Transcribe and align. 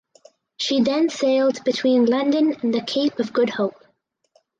She 0.57 0.81
then 0.81 1.09
sailed 1.09 1.63
between 1.63 2.05
London 2.07 2.55
and 2.63 2.73
the 2.73 2.81
Cape 2.81 3.19
of 3.19 3.31
Good 3.33 3.51
Hope. 3.51 3.83